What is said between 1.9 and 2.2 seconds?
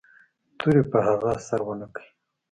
کړ.